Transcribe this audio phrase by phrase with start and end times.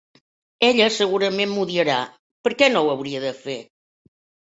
[0.67, 1.99] Ella segurament m'odiarà.
[2.49, 3.63] Per què no ho hauria de fer?